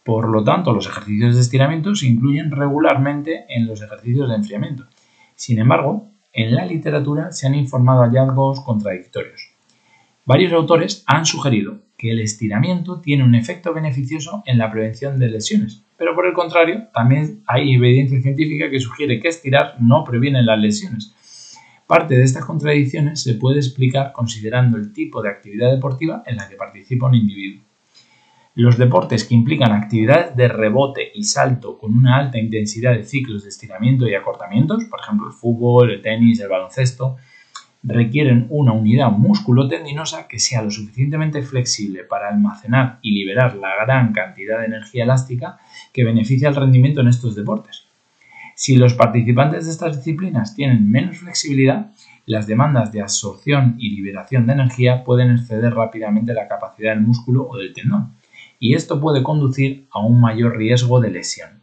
Por 0.03 0.29
lo 0.29 0.43
tanto, 0.43 0.71
los 0.71 0.87
ejercicios 0.87 1.33
de 1.33 1.41
estiramiento 1.41 1.95
se 1.95 2.05
incluyen 2.05 2.51
regularmente 2.51 3.45
en 3.49 3.65
los 3.65 3.81
ejercicios 3.81 4.29
de 4.29 4.35
enfriamiento. 4.35 4.85
Sin 5.35 5.59
embargo, 5.59 6.09
en 6.33 6.55
la 6.55 6.65
literatura 6.65 7.31
se 7.31 7.47
han 7.47 7.55
informado 7.55 8.01
hallazgos 8.01 8.61
contradictorios. 8.61 9.51
Varios 10.25 10.53
autores 10.53 11.03
han 11.05 11.25
sugerido 11.25 11.79
que 11.97 12.11
el 12.11 12.19
estiramiento 12.19 12.99
tiene 12.99 13.23
un 13.23 13.35
efecto 13.35 13.73
beneficioso 13.73 14.43
en 14.45 14.57
la 14.57 14.71
prevención 14.71 15.19
de 15.19 15.29
lesiones, 15.29 15.85
pero 15.97 16.15
por 16.15 16.25
el 16.25 16.33
contrario, 16.33 16.87
también 16.93 17.43
hay 17.47 17.73
evidencia 17.73 18.21
científica 18.21 18.69
que 18.69 18.79
sugiere 18.79 19.19
que 19.19 19.29
estirar 19.29 19.75
no 19.79 20.03
previene 20.03 20.43
las 20.43 20.59
lesiones. 20.59 21.13
Parte 21.87 22.15
de 22.15 22.23
estas 22.23 22.45
contradicciones 22.45 23.21
se 23.21 23.35
puede 23.35 23.59
explicar 23.59 24.11
considerando 24.11 24.77
el 24.77 24.91
tipo 24.91 25.21
de 25.21 25.29
actividad 25.29 25.71
deportiva 25.71 26.23
en 26.25 26.37
la 26.37 26.49
que 26.49 26.55
participa 26.55 27.07
un 27.07 27.15
individuo. 27.15 27.64
Los 28.57 28.77
deportes 28.77 29.25
que 29.25 29.35
implican 29.35 29.73
actividades 29.73 30.33
de 30.37 30.47
rebote 30.47 31.11
y 31.13 31.23
salto 31.23 31.77
con 31.77 31.93
una 31.93 32.15
alta 32.17 32.37
intensidad 32.37 32.93
de 32.93 33.03
ciclos 33.03 33.43
de 33.43 33.49
estiramiento 33.49 34.07
y 34.07 34.15
acortamientos, 34.15 34.85
por 34.85 35.01
ejemplo 35.01 35.27
el 35.27 35.33
fútbol, 35.33 35.91
el 35.91 36.01
tenis, 36.01 36.39
el 36.39 36.47
baloncesto, 36.47 37.17
requieren 37.83 38.47
una 38.49 38.71
unidad 38.71 39.11
musculotendinosa 39.11 40.29
que 40.29 40.39
sea 40.39 40.61
lo 40.61 40.71
suficientemente 40.71 41.41
flexible 41.41 42.05
para 42.05 42.29
almacenar 42.29 42.99
y 43.01 43.11
liberar 43.11 43.57
la 43.57 43.75
gran 43.83 44.13
cantidad 44.13 44.59
de 44.59 44.67
energía 44.67 45.03
elástica 45.03 45.59
que 45.91 46.05
beneficia 46.05 46.47
el 46.47 46.55
rendimiento 46.55 47.01
en 47.01 47.09
estos 47.09 47.35
deportes. 47.35 47.83
Si 48.55 48.77
los 48.77 48.93
participantes 48.93 49.65
de 49.65 49.71
estas 49.71 49.97
disciplinas 49.97 50.55
tienen 50.55 50.89
menos 50.89 51.17
flexibilidad, 51.17 51.91
las 52.25 52.47
demandas 52.47 52.93
de 52.93 53.01
absorción 53.01 53.75
y 53.77 53.89
liberación 53.89 54.47
de 54.47 54.53
energía 54.53 55.03
pueden 55.03 55.31
exceder 55.31 55.73
rápidamente 55.73 56.33
la 56.33 56.47
capacidad 56.47 56.93
del 56.93 57.01
músculo 57.01 57.45
o 57.49 57.57
del 57.57 57.73
tendón, 57.73 58.13
y 58.59 58.75
esto 58.75 58.99
puede 58.99 59.23
conducir 59.23 59.87
a 59.91 59.99
un 59.99 60.19
mayor 60.19 60.57
riesgo 60.57 60.99
de 60.99 61.11
lesión. 61.11 61.61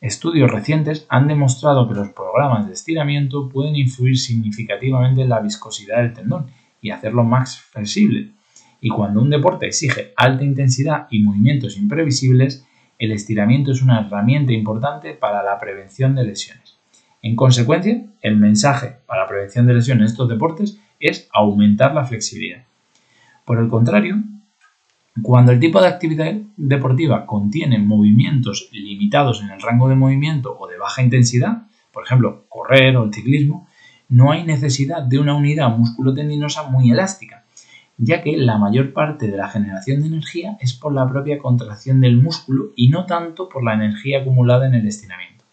Estudios 0.00 0.50
recientes 0.50 1.06
han 1.08 1.28
demostrado 1.28 1.88
que 1.88 1.94
los 1.94 2.10
programas 2.10 2.66
de 2.66 2.74
estiramiento 2.74 3.48
pueden 3.48 3.74
influir 3.76 4.18
significativamente 4.18 5.22
en 5.22 5.30
la 5.30 5.40
viscosidad 5.40 6.02
del 6.02 6.12
tendón 6.12 6.46
y 6.82 6.90
hacerlo 6.90 7.24
más 7.24 7.58
flexible. 7.58 8.30
Y 8.82 8.90
cuando 8.90 9.22
un 9.22 9.30
deporte 9.30 9.64
exige 9.66 10.12
alta 10.16 10.44
intensidad 10.44 11.06
y 11.10 11.22
movimientos 11.22 11.78
imprevisibles, 11.78 12.66
el 12.98 13.12
estiramiento 13.12 13.72
es 13.72 13.80
una 13.80 14.00
herramienta 14.00 14.52
importante 14.52 15.14
para 15.14 15.42
la 15.42 15.58
prevención 15.58 16.14
de 16.14 16.24
lesiones. 16.24 16.76
En 17.22 17.34
consecuencia, 17.34 18.04
el 18.20 18.36
mensaje 18.36 18.96
para 19.06 19.22
la 19.22 19.28
prevención 19.28 19.66
de 19.66 19.72
lesiones 19.72 20.02
en 20.02 20.12
estos 20.12 20.28
deportes 20.28 20.78
es 21.00 21.30
aumentar 21.32 21.94
la 21.94 22.04
flexibilidad. 22.04 22.64
Por 23.46 23.58
el 23.58 23.68
contrario, 23.68 24.22
cuando 25.22 25.52
el 25.52 25.60
tipo 25.60 25.80
de 25.80 25.88
actividad 25.88 26.34
deportiva 26.56 27.24
contiene 27.26 27.78
movimientos 27.78 28.68
limitados 28.72 29.42
en 29.42 29.50
el 29.50 29.60
rango 29.60 29.88
de 29.88 29.94
movimiento 29.94 30.56
o 30.58 30.66
de 30.66 30.76
baja 30.76 31.02
intensidad, 31.02 31.68
por 31.92 32.04
ejemplo, 32.04 32.46
correr 32.48 32.96
o 32.96 33.04
el 33.04 33.14
ciclismo, 33.14 33.68
no 34.08 34.32
hay 34.32 34.42
necesidad 34.44 35.02
de 35.02 35.18
una 35.18 35.34
unidad 35.34 35.76
musculotendinosa 35.76 36.64
muy 36.64 36.90
elástica, 36.90 37.44
ya 37.96 38.22
que 38.22 38.36
la 38.36 38.58
mayor 38.58 38.92
parte 38.92 39.28
de 39.28 39.36
la 39.36 39.48
generación 39.48 40.00
de 40.00 40.08
energía 40.08 40.56
es 40.60 40.74
por 40.74 40.92
la 40.92 41.08
propia 41.08 41.38
contracción 41.38 42.00
del 42.00 42.16
músculo 42.16 42.72
y 42.74 42.88
no 42.88 43.06
tanto 43.06 43.48
por 43.48 43.62
la 43.62 43.74
energía 43.74 44.20
acumulada 44.20 44.66
en 44.66 44.74
el 44.74 44.88
estiramiento. 44.88 45.44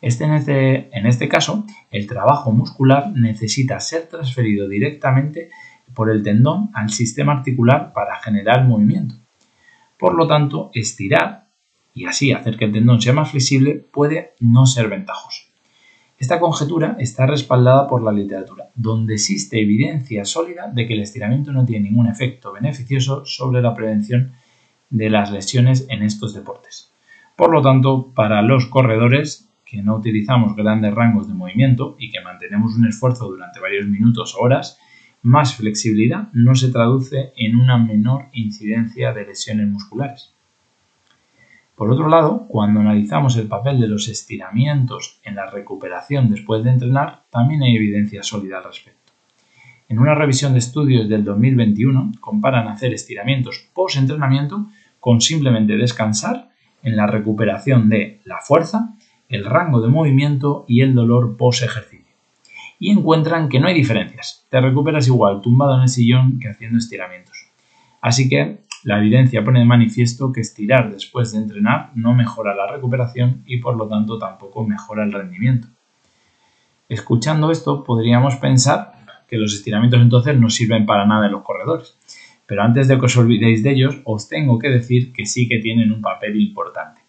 Este, 0.00 0.34
este, 0.34 0.96
en 0.96 1.06
este 1.06 1.28
caso, 1.28 1.66
el 1.90 2.06
trabajo 2.06 2.50
muscular 2.52 3.12
necesita 3.14 3.78
ser 3.80 4.08
transferido 4.08 4.66
directamente 4.66 5.50
por 5.94 6.10
el 6.10 6.22
tendón 6.22 6.70
al 6.74 6.90
sistema 6.90 7.32
articular 7.32 7.92
para 7.92 8.16
generar 8.16 8.66
movimiento. 8.66 9.16
Por 9.98 10.14
lo 10.14 10.26
tanto, 10.26 10.70
estirar 10.74 11.48
y 11.92 12.06
así 12.06 12.32
hacer 12.32 12.56
que 12.56 12.66
el 12.66 12.72
tendón 12.72 13.00
sea 13.00 13.12
más 13.12 13.30
flexible 13.30 13.74
puede 13.74 14.34
no 14.40 14.66
ser 14.66 14.88
ventajoso. 14.88 15.50
Esta 16.18 16.38
conjetura 16.38 16.96
está 16.98 17.26
respaldada 17.26 17.86
por 17.86 18.02
la 18.02 18.12
literatura, 18.12 18.68
donde 18.74 19.14
existe 19.14 19.60
evidencia 19.60 20.24
sólida 20.26 20.70
de 20.70 20.86
que 20.86 20.92
el 20.92 21.00
estiramiento 21.00 21.50
no 21.50 21.64
tiene 21.64 21.88
ningún 21.88 22.08
efecto 22.08 22.52
beneficioso 22.52 23.24
sobre 23.24 23.62
la 23.62 23.74
prevención 23.74 24.32
de 24.90 25.08
las 25.08 25.30
lesiones 25.30 25.86
en 25.88 26.02
estos 26.02 26.34
deportes. 26.34 26.92
Por 27.36 27.50
lo 27.50 27.62
tanto, 27.62 28.12
para 28.14 28.42
los 28.42 28.66
corredores 28.66 29.48
que 29.64 29.82
no 29.82 29.96
utilizamos 29.96 30.54
grandes 30.56 30.92
rangos 30.92 31.26
de 31.26 31.32
movimiento 31.32 31.96
y 31.98 32.10
que 32.10 32.20
mantenemos 32.20 32.74
un 32.74 32.86
esfuerzo 32.86 33.28
durante 33.28 33.60
varios 33.60 33.86
minutos 33.86 34.34
o 34.34 34.42
horas, 34.42 34.78
más 35.22 35.54
flexibilidad 35.54 36.28
no 36.32 36.54
se 36.54 36.70
traduce 36.70 37.32
en 37.36 37.56
una 37.56 37.78
menor 37.78 38.26
incidencia 38.32 39.12
de 39.12 39.26
lesiones 39.26 39.68
musculares. 39.68 40.34
Por 41.74 41.90
otro 41.90 42.08
lado, 42.08 42.46
cuando 42.46 42.80
analizamos 42.80 43.36
el 43.36 43.48
papel 43.48 43.80
de 43.80 43.88
los 43.88 44.08
estiramientos 44.08 45.18
en 45.24 45.36
la 45.36 45.50
recuperación 45.50 46.30
después 46.30 46.62
de 46.62 46.70
entrenar, 46.70 47.24
también 47.30 47.62
hay 47.62 47.76
evidencia 47.76 48.22
sólida 48.22 48.58
al 48.58 48.64
respecto. 48.64 49.12
En 49.88 49.98
una 49.98 50.14
revisión 50.14 50.52
de 50.52 50.58
estudios 50.58 51.08
del 51.08 51.24
2021 51.24 52.12
comparan 52.20 52.68
hacer 52.68 52.92
estiramientos 52.92 53.68
post-entrenamiento 53.74 54.68
con 55.00 55.20
simplemente 55.20 55.76
descansar 55.76 56.50
en 56.82 56.96
la 56.96 57.06
recuperación 57.06 57.88
de 57.88 58.20
la 58.24 58.40
fuerza, 58.40 58.94
el 59.28 59.44
rango 59.44 59.80
de 59.80 59.88
movimiento 59.88 60.64
y 60.68 60.82
el 60.82 60.94
dolor 60.94 61.36
post-ejercicio. 61.36 61.99
Y 62.80 62.90
encuentran 62.90 63.48
que 63.48 63.60
no 63.60 63.68
hay 63.68 63.74
diferencias. 63.74 64.44
Te 64.48 64.60
recuperas 64.60 65.06
igual 65.06 65.40
tumbado 65.40 65.76
en 65.76 65.82
el 65.82 65.88
sillón 65.88 66.40
que 66.40 66.48
haciendo 66.48 66.78
estiramientos. 66.78 67.46
Así 68.00 68.28
que 68.28 68.62
la 68.82 68.98
evidencia 68.98 69.44
pone 69.44 69.60
de 69.60 69.66
manifiesto 69.66 70.32
que 70.32 70.40
estirar 70.40 70.90
después 70.90 71.30
de 71.30 71.38
entrenar 71.38 71.90
no 71.94 72.14
mejora 72.14 72.56
la 72.56 72.66
recuperación 72.66 73.42
y 73.46 73.58
por 73.58 73.76
lo 73.76 73.86
tanto 73.86 74.18
tampoco 74.18 74.66
mejora 74.66 75.04
el 75.04 75.12
rendimiento. 75.12 75.68
Escuchando 76.88 77.52
esto 77.52 77.84
podríamos 77.84 78.34
pensar 78.36 78.94
que 79.28 79.36
los 79.36 79.54
estiramientos 79.54 80.00
entonces 80.00 80.36
no 80.36 80.50
sirven 80.50 80.86
para 80.86 81.06
nada 81.06 81.26
en 81.26 81.32
los 81.32 81.42
corredores. 81.42 81.96
Pero 82.46 82.64
antes 82.64 82.88
de 82.88 82.98
que 82.98 83.06
os 83.06 83.16
olvidéis 83.16 83.62
de 83.62 83.70
ellos, 83.70 84.00
os 84.04 84.28
tengo 84.28 84.58
que 84.58 84.68
decir 84.68 85.12
que 85.12 85.24
sí 85.24 85.46
que 85.48 85.58
tienen 85.58 85.92
un 85.92 86.02
papel 86.02 86.34
importante. 86.40 87.00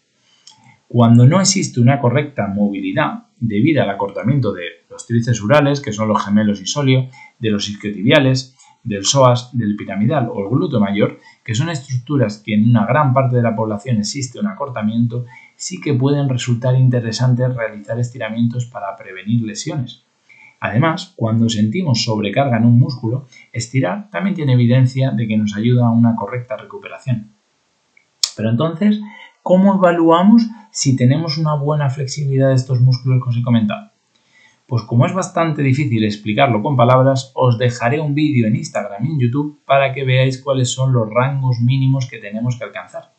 Cuando 0.86 1.26
no 1.26 1.40
existe 1.40 1.80
una 1.80 1.98
correcta 1.98 2.46
movilidad 2.46 3.24
debido 3.40 3.82
al 3.82 3.90
acortamiento 3.90 4.52
de 4.52 4.81
los 4.92 5.06
tríceps 5.06 5.40
urales, 5.42 5.80
que 5.80 5.92
son 5.92 6.08
los 6.08 6.24
gemelos 6.24 6.60
isóleo, 6.60 7.08
de 7.38 7.50
los 7.50 7.68
isquiotibiales, 7.68 8.54
del 8.84 9.04
psoas, 9.04 9.50
del 9.56 9.76
piramidal 9.76 10.28
o 10.32 10.40
el 10.40 10.48
glúteo 10.48 10.80
mayor, 10.80 11.18
que 11.44 11.54
son 11.54 11.68
estructuras 11.68 12.38
que 12.38 12.54
en 12.54 12.68
una 12.68 12.84
gran 12.86 13.12
parte 13.12 13.36
de 13.36 13.42
la 13.42 13.54
población 13.54 13.98
existe 13.98 14.38
un 14.38 14.48
acortamiento, 14.48 15.24
sí 15.56 15.80
que 15.80 15.94
pueden 15.94 16.28
resultar 16.28 16.74
interesantes 16.74 17.54
realizar 17.54 17.98
estiramientos 17.98 18.66
para 18.66 18.96
prevenir 18.96 19.42
lesiones. 19.42 20.02
Además, 20.60 21.12
cuando 21.16 21.48
sentimos 21.48 22.04
sobrecarga 22.04 22.56
en 22.56 22.66
un 22.66 22.78
músculo, 22.78 23.26
estirar 23.52 24.10
también 24.10 24.36
tiene 24.36 24.52
evidencia 24.52 25.10
de 25.10 25.26
que 25.26 25.36
nos 25.36 25.56
ayuda 25.56 25.86
a 25.86 25.90
una 25.90 26.14
correcta 26.14 26.56
recuperación. 26.56 27.32
Pero 28.36 28.50
entonces, 28.50 29.00
¿cómo 29.42 29.74
evaluamos 29.74 30.48
si 30.70 30.96
tenemos 30.96 31.36
una 31.38 31.54
buena 31.54 31.90
flexibilidad 31.90 32.48
de 32.48 32.54
estos 32.54 32.80
músculos 32.80 33.22
que 33.22 33.30
os 33.30 33.36
he 33.36 33.42
comentado? 33.42 33.91
Pues 34.72 34.84
como 34.84 35.04
es 35.04 35.12
bastante 35.12 35.62
difícil 35.62 36.02
explicarlo 36.02 36.62
con 36.62 36.76
palabras, 36.76 37.30
os 37.34 37.58
dejaré 37.58 38.00
un 38.00 38.14
vídeo 38.14 38.46
en 38.46 38.56
Instagram 38.56 39.04
y 39.04 39.08
en 39.10 39.20
YouTube 39.20 39.60
para 39.66 39.92
que 39.92 40.02
veáis 40.02 40.40
cuáles 40.40 40.72
son 40.72 40.94
los 40.94 41.10
rangos 41.10 41.60
mínimos 41.60 42.08
que 42.08 42.16
tenemos 42.16 42.56
que 42.56 42.64
alcanzar. 42.64 43.12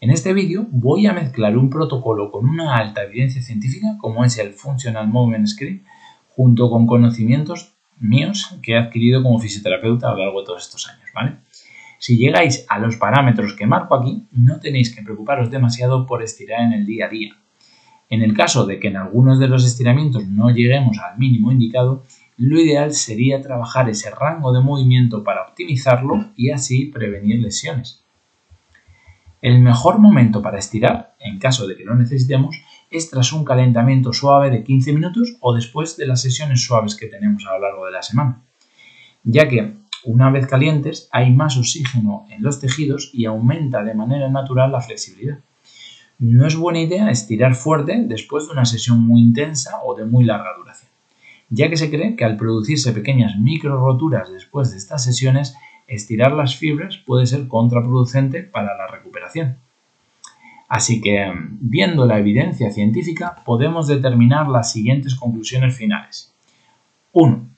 En 0.00 0.10
este 0.10 0.32
vídeo 0.32 0.68
voy 0.70 1.08
a 1.08 1.12
mezclar 1.12 1.58
un 1.58 1.68
protocolo 1.68 2.30
con 2.30 2.48
una 2.48 2.76
alta 2.76 3.02
evidencia 3.02 3.42
científica 3.42 3.96
como 3.98 4.24
es 4.24 4.38
el 4.38 4.52
Functional 4.52 5.08
Movement 5.08 5.48
Screen 5.48 5.82
junto 6.28 6.70
con 6.70 6.86
conocimientos 6.86 7.74
míos 7.98 8.56
que 8.62 8.74
he 8.74 8.78
adquirido 8.78 9.20
como 9.24 9.40
fisioterapeuta 9.40 10.06
a 10.06 10.12
lo 10.12 10.18
largo 10.18 10.42
de 10.42 10.46
todos 10.46 10.62
estos 10.62 10.88
años, 10.88 11.10
¿vale? 11.12 11.38
Si 11.98 12.18
llegáis 12.18 12.66
a 12.68 12.78
los 12.78 12.98
parámetros 12.98 13.54
que 13.54 13.66
marco 13.66 13.96
aquí, 13.96 14.28
no 14.30 14.60
tenéis 14.60 14.94
que 14.94 15.02
preocuparos 15.02 15.50
demasiado 15.50 16.06
por 16.06 16.22
estirar 16.22 16.60
en 16.60 16.72
el 16.72 16.86
día 16.86 17.06
a 17.06 17.08
día 17.08 17.36
en 18.10 18.22
el 18.22 18.34
caso 18.34 18.66
de 18.66 18.80
que 18.80 18.88
en 18.88 18.96
algunos 18.96 19.38
de 19.38 19.48
los 19.48 19.64
estiramientos 19.64 20.26
no 20.26 20.50
lleguemos 20.50 20.98
al 20.98 21.18
mínimo 21.18 21.52
indicado, 21.52 22.04
lo 22.36 22.60
ideal 22.60 22.92
sería 22.92 23.42
trabajar 23.42 23.88
ese 23.88 24.10
rango 24.10 24.52
de 24.52 24.60
movimiento 24.60 25.24
para 25.24 25.42
optimizarlo 25.42 26.30
y 26.36 26.50
así 26.50 26.86
prevenir 26.86 27.40
lesiones. 27.40 28.04
El 29.40 29.60
mejor 29.60 29.98
momento 29.98 30.42
para 30.42 30.58
estirar, 30.58 31.14
en 31.20 31.38
caso 31.38 31.66
de 31.66 31.76
que 31.76 31.84
lo 31.84 31.94
necesitemos, 31.94 32.56
es 32.90 33.10
tras 33.10 33.32
un 33.32 33.44
calentamiento 33.44 34.12
suave 34.12 34.50
de 34.50 34.64
15 34.64 34.92
minutos 34.92 35.36
o 35.40 35.54
después 35.54 35.96
de 35.96 36.06
las 36.06 36.22
sesiones 36.22 36.62
suaves 36.62 36.96
que 36.96 37.06
tenemos 37.06 37.46
a 37.46 37.52
lo 37.52 37.60
largo 37.60 37.86
de 37.86 37.92
la 37.92 38.02
semana, 38.02 38.42
ya 39.22 39.48
que 39.48 39.74
una 40.04 40.30
vez 40.30 40.46
calientes 40.46 41.08
hay 41.12 41.32
más 41.32 41.56
oxígeno 41.56 42.24
en 42.30 42.42
los 42.42 42.60
tejidos 42.60 43.10
y 43.12 43.26
aumenta 43.26 43.82
de 43.82 43.94
manera 43.94 44.28
natural 44.28 44.72
la 44.72 44.80
flexibilidad. 44.80 45.38
No 46.18 46.48
es 46.48 46.56
buena 46.56 46.80
idea 46.80 47.10
estirar 47.10 47.54
fuerte 47.54 47.96
después 48.06 48.46
de 48.46 48.52
una 48.52 48.64
sesión 48.64 49.00
muy 49.00 49.20
intensa 49.20 49.78
o 49.84 49.94
de 49.94 50.04
muy 50.04 50.24
larga 50.24 50.50
duración, 50.56 50.90
ya 51.48 51.70
que 51.70 51.76
se 51.76 51.90
cree 51.90 52.16
que 52.16 52.24
al 52.24 52.36
producirse 52.36 52.92
pequeñas 52.92 53.38
micro 53.38 53.78
roturas 53.78 54.28
después 54.32 54.72
de 54.72 54.78
estas 54.78 55.04
sesiones, 55.04 55.54
estirar 55.86 56.32
las 56.32 56.56
fibras 56.56 56.98
puede 56.98 57.24
ser 57.26 57.46
contraproducente 57.46 58.42
para 58.42 58.76
la 58.76 58.88
recuperación. 58.88 59.58
Así 60.68 61.00
que, 61.00 61.32
viendo 61.60 62.04
la 62.04 62.18
evidencia 62.18 62.72
científica, 62.72 63.36
podemos 63.46 63.86
determinar 63.86 64.48
las 64.48 64.72
siguientes 64.72 65.14
conclusiones 65.14 65.76
finales. 65.76 66.34
1. 67.12 67.48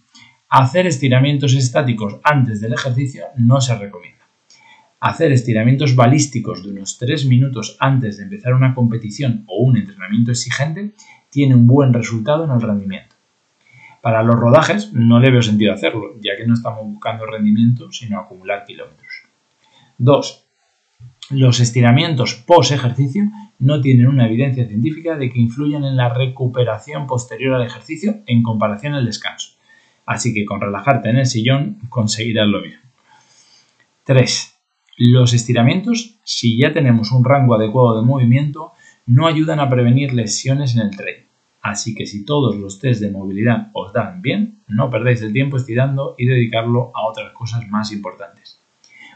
Hacer 0.51 0.87
estiramientos 0.87 1.55
estáticos 1.55 2.19
antes 2.23 2.61
del 2.61 2.75
ejercicio 2.75 3.25
no 3.37 3.61
se 3.63 3.75
recomienda. 3.75 4.20
Hacer 5.01 5.33
estiramientos 5.33 5.97
balísticos 5.97 6.63
de 6.63 6.73
unos 6.73 6.99
3 6.99 7.25
minutos 7.25 7.77
antes 7.81 8.19
de 8.19 8.25
empezar 8.25 8.53
una 8.53 8.75
competición 8.75 9.45
o 9.47 9.63
un 9.63 9.79
entrenamiento 9.79 10.31
exigente 10.31 10.93
tiene 11.31 11.55
un 11.55 11.67
buen 11.67 11.95
resultado 11.95 12.45
en 12.45 12.51
el 12.51 12.61
rendimiento. 12.61 13.17
Para 14.03 14.23
los 14.23 14.35
rodajes 14.35 14.93
no 14.93 15.19
le 15.19 15.31
veo 15.31 15.41
sentido 15.41 15.73
hacerlo, 15.73 16.17
ya 16.21 16.37
que 16.37 16.47
no 16.47 16.53
estamos 16.53 16.85
buscando 16.85 17.25
rendimiento, 17.25 17.91
sino 17.93 18.19
acumular 18.19 18.65
kilómetros. 18.67 19.11
2. 19.97 20.45
Los 21.31 21.61
estiramientos 21.61 22.35
post 22.35 22.73
ejercicio 22.73 23.25
no 23.59 23.81
tienen 23.81 24.07
una 24.07 24.27
evidencia 24.27 24.67
científica 24.67 25.17
de 25.17 25.31
que 25.31 25.41
influyan 25.41 25.85
en 25.85 25.97
la 25.97 26.13
recuperación 26.13 27.07
posterior 27.07 27.55
al 27.55 27.67
ejercicio 27.67 28.21
en 28.27 28.43
comparación 28.43 28.95
al 28.95 29.07
descanso. 29.07 29.53
Así 30.05 30.35
que 30.35 30.45
con 30.45 30.61
relajarte 30.61 31.09
en 31.09 31.19
el 31.19 31.27
sillón 31.27 31.79
conseguirás 31.89 32.49
lo 32.49 32.61
mismo. 32.61 32.81
3. 34.05 34.50
Los 35.03 35.33
estiramientos, 35.33 36.19
si 36.25 36.59
ya 36.59 36.75
tenemos 36.75 37.11
un 37.11 37.25
rango 37.25 37.55
adecuado 37.55 37.97
de 37.97 38.07
movimiento, 38.07 38.73
no 39.07 39.27
ayudan 39.27 39.59
a 39.59 39.71
prevenir 39.71 40.13
lesiones 40.13 40.77
en 40.77 40.83
el 40.83 40.95
trail. 40.95 41.25
Así 41.63 41.95
que 41.95 42.05
si 42.05 42.27
todos 42.27 42.55
los 42.57 42.79
test 42.79 43.01
de 43.01 43.11
movilidad 43.11 43.71
os 43.73 43.95
dan 43.95 44.21
bien, 44.21 44.61
no 44.69 44.91
perdáis 44.91 45.23
el 45.23 45.33
tiempo 45.33 45.57
estirando 45.57 46.17
y 46.19 46.27
dedicarlo 46.27 46.93
a 46.95 47.07
otras 47.07 47.33
cosas 47.33 47.67
más 47.71 47.93
importantes. 47.93 48.61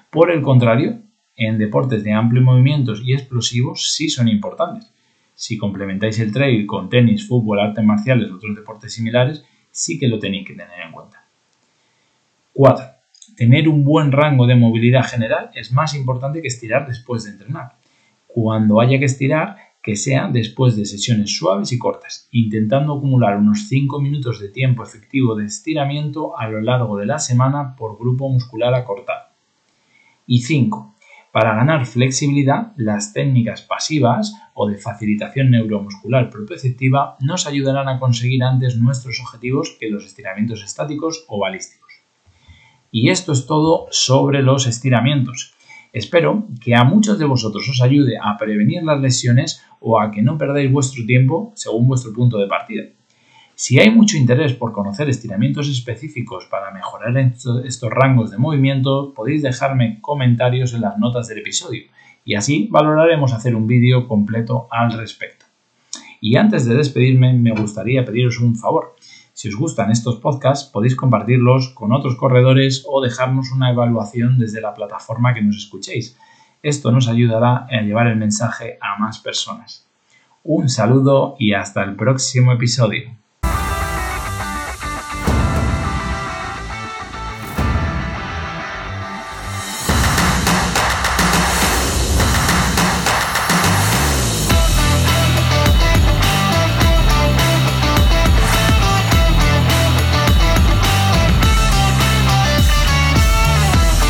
Por 0.08 0.30
el 0.30 0.40
contrario, 0.40 1.00
en 1.36 1.58
deportes 1.58 2.02
de 2.02 2.14
amplio 2.14 2.40
movimientos 2.40 3.02
y 3.04 3.12
explosivos 3.12 3.92
sí 3.92 4.08
son 4.08 4.28
importantes. 4.28 4.90
Si 5.34 5.58
complementáis 5.58 6.18
el 6.18 6.32
trail 6.32 6.64
con 6.66 6.88
tenis, 6.88 7.28
fútbol, 7.28 7.60
artes 7.60 7.84
marciales 7.84 8.30
o 8.30 8.36
otros 8.36 8.56
deportes 8.56 8.94
similares, 8.94 9.44
sí 9.70 9.98
que 9.98 10.08
lo 10.08 10.18
tenéis 10.18 10.46
que 10.46 10.54
tener 10.54 10.80
en 10.82 10.92
cuenta. 10.92 11.26
4 12.54 12.93
tener 13.36 13.68
un 13.68 13.84
buen 13.84 14.12
rango 14.12 14.46
de 14.46 14.54
movilidad 14.54 15.04
general 15.04 15.50
es 15.54 15.72
más 15.72 15.94
importante 15.94 16.42
que 16.42 16.48
estirar 16.48 16.86
después 16.86 17.24
de 17.24 17.30
entrenar. 17.30 17.76
Cuando 18.26 18.80
haya 18.80 18.98
que 18.98 19.04
estirar, 19.04 19.56
que 19.82 19.96
sea 19.96 20.28
después 20.32 20.76
de 20.76 20.86
sesiones 20.86 21.36
suaves 21.36 21.70
y 21.72 21.78
cortas, 21.78 22.28
intentando 22.32 22.94
acumular 22.94 23.36
unos 23.36 23.68
5 23.68 24.00
minutos 24.00 24.40
de 24.40 24.48
tiempo 24.48 24.82
efectivo 24.82 25.34
de 25.34 25.44
estiramiento 25.44 26.38
a 26.38 26.48
lo 26.48 26.60
largo 26.62 26.96
de 26.96 27.06
la 27.06 27.18
semana 27.18 27.76
por 27.76 27.98
grupo 27.98 28.28
muscular 28.30 28.74
acortado. 28.74 29.28
Y 30.26 30.40
5. 30.40 30.94
Para 31.32 31.54
ganar 31.54 31.84
flexibilidad, 31.84 32.72
las 32.76 33.12
técnicas 33.12 33.60
pasivas 33.60 34.34
o 34.54 34.68
de 34.68 34.78
facilitación 34.78 35.50
neuromuscular 35.50 36.30
propioceptiva 36.30 37.16
nos 37.20 37.46
ayudarán 37.46 37.88
a 37.88 37.98
conseguir 37.98 38.42
antes 38.42 38.76
nuestros 38.76 39.20
objetivos 39.20 39.76
que 39.78 39.90
los 39.90 40.06
estiramientos 40.06 40.62
estáticos 40.62 41.24
o 41.28 41.40
balísticos. 41.40 41.83
Y 42.96 43.10
esto 43.10 43.32
es 43.32 43.44
todo 43.44 43.88
sobre 43.90 44.40
los 44.40 44.68
estiramientos. 44.68 45.52
Espero 45.92 46.46
que 46.60 46.76
a 46.76 46.84
muchos 46.84 47.18
de 47.18 47.24
vosotros 47.24 47.68
os 47.68 47.82
ayude 47.82 48.18
a 48.22 48.36
prevenir 48.38 48.84
las 48.84 49.00
lesiones 49.00 49.64
o 49.80 50.00
a 50.00 50.12
que 50.12 50.22
no 50.22 50.38
perdáis 50.38 50.70
vuestro 50.70 51.04
tiempo 51.04 51.50
según 51.56 51.88
vuestro 51.88 52.12
punto 52.12 52.38
de 52.38 52.46
partida. 52.46 52.84
Si 53.56 53.80
hay 53.80 53.90
mucho 53.90 54.16
interés 54.16 54.52
por 54.52 54.70
conocer 54.70 55.08
estiramientos 55.08 55.68
específicos 55.68 56.46
para 56.48 56.70
mejorar 56.70 57.16
estos 57.18 57.90
rangos 57.90 58.30
de 58.30 58.38
movimiento, 58.38 59.12
podéis 59.12 59.42
dejarme 59.42 59.98
comentarios 60.00 60.72
en 60.72 60.82
las 60.82 60.96
notas 60.96 61.26
del 61.26 61.38
episodio 61.38 61.82
y 62.24 62.36
así 62.36 62.68
valoraremos 62.70 63.32
hacer 63.32 63.56
un 63.56 63.66
vídeo 63.66 64.06
completo 64.06 64.68
al 64.70 64.92
respecto. 64.92 65.46
Y 66.20 66.36
antes 66.36 66.64
de 66.64 66.76
despedirme, 66.76 67.32
me 67.32 67.50
gustaría 67.50 68.04
pediros 68.04 68.38
un 68.38 68.54
favor. 68.54 68.94
Si 69.34 69.48
os 69.48 69.56
gustan 69.56 69.90
estos 69.90 70.20
podcasts, 70.20 70.70
podéis 70.70 70.94
compartirlos 70.94 71.70
con 71.74 71.92
otros 71.92 72.14
corredores 72.14 72.84
o 72.88 73.02
dejarnos 73.02 73.50
una 73.50 73.70
evaluación 73.70 74.38
desde 74.38 74.60
la 74.60 74.74
plataforma 74.74 75.34
que 75.34 75.42
nos 75.42 75.56
escuchéis. 75.56 76.16
Esto 76.62 76.92
nos 76.92 77.08
ayudará 77.08 77.66
a 77.68 77.82
llevar 77.82 78.06
el 78.06 78.16
mensaje 78.16 78.78
a 78.80 78.96
más 78.96 79.18
personas. 79.18 79.86
Un 80.44 80.68
saludo 80.68 81.34
y 81.38 81.52
hasta 81.52 81.82
el 81.82 81.96
próximo 81.96 82.52
episodio. 82.52 83.10